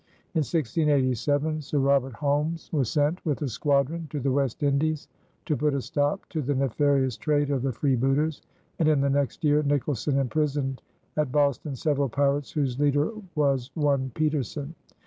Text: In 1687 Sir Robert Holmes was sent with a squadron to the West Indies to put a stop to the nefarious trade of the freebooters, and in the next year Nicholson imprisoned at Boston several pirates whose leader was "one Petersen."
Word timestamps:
In 0.33 0.39
1687 0.39 1.61
Sir 1.61 1.77
Robert 1.77 2.13
Holmes 2.13 2.73
was 2.73 2.89
sent 2.89 3.23
with 3.23 3.43
a 3.43 3.47
squadron 3.47 4.07
to 4.09 4.19
the 4.19 4.31
West 4.31 4.63
Indies 4.63 5.07
to 5.45 5.55
put 5.55 5.75
a 5.75 5.81
stop 5.83 6.27
to 6.29 6.41
the 6.41 6.55
nefarious 6.55 7.17
trade 7.17 7.51
of 7.51 7.61
the 7.61 7.71
freebooters, 7.71 8.41
and 8.79 8.89
in 8.89 8.99
the 9.01 9.11
next 9.11 9.43
year 9.43 9.61
Nicholson 9.61 10.17
imprisoned 10.17 10.81
at 11.17 11.31
Boston 11.31 11.75
several 11.75 12.09
pirates 12.09 12.51
whose 12.51 12.79
leader 12.79 13.11
was 13.35 13.69
"one 13.75 14.09
Petersen." 14.15 14.73